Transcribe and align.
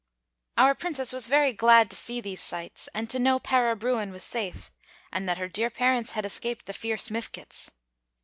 Our 0.57 0.73
Princess 0.73 1.13
was 1.13 1.27
very 1.27 1.53
glad 1.53 1.91
to 1.91 1.95
see 1.95 2.21
these 2.21 2.41
sights, 2.41 2.89
and 2.91 3.07
to 3.11 3.19
know 3.19 3.37
Para 3.37 3.75
Bruin 3.75 4.09
was 4.09 4.23
safe, 4.23 4.71
and 5.13 5.29
that 5.29 5.37
her 5.37 5.47
dear 5.47 5.69
parents 5.69 6.13
had 6.13 6.25
escaped 6.25 6.65
the 6.65 6.73
fierce 6.73 7.11
Mifkets. 7.11 7.69